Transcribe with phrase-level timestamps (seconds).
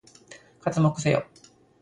[0.63, 1.27] 刮目せよ！